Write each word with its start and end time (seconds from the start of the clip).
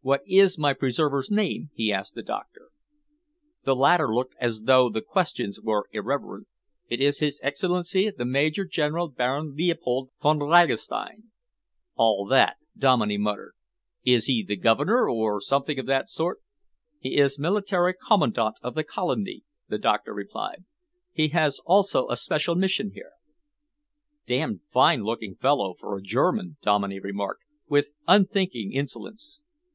"What 0.00 0.22
is 0.24 0.56
my 0.56 0.72
preserver's 0.72 1.30
name?" 1.32 1.70
he 1.74 1.92
asked 1.92 2.14
the 2.14 2.22
doctor. 2.22 2.68
The 3.64 3.74
latter 3.74 4.08
looked 4.14 4.36
as 4.40 4.62
though 4.62 4.88
the 4.88 5.02
questions 5.02 5.60
were 5.60 5.88
irreverent. 5.90 6.46
"It 6.88 7.00
is 7.00 7.18
His 7.18 7.40
Excellency 7.42 8.08
the 8.10 8.24
Major 8.24 8.64
General 8.64 9.08
Baron 9.08 9.54
Leopold 9.54 10.10
Von 10.22 10.38
Ragastein." 10.38 11.24
"All 11.94 12.24
that!" 12.26 12.56
Dominey 12.78 13.18
muttered. 13.18 13.52
"Is 14.04 14.26
he 14.26 14.44
the 14.44 14.56
Governor, 14.56 15.10
or 15.10 15.40
something 15.40 15.78
of 15.78 15.86
that 15.86 16.08
sort?" 16.08 16.38
"He 17.00 17.16
is 17.18 17.38
Military 17.38 17.92
Commandant 17.92 18.58
of 18.62 18.76
the 18.76 18.84
Colony," 18.84 19.42
the 19.68 19.76
doctor 19.78 20.14
replied. 20.14 20.64
"He 21.12 21.28
has 21.30 21.60
also 21.66 22.08
a 22.08 22.16
special 22.16 22.54
mission 22.54 22.92
here." 22.94 23.12
"Damned 24.26 24.60
fine 24.72 25.02
looking 25.02 25.34
fellow 25.34 25.74
for 25.78 25.98
a 25.98 26.02
German," 26.02 26.56
Dominey 26.62 27.00
remarked, 27.00 27.42
with 27.68 27.90
unthinking 28.06 28.72
insolence. 28.72 29.40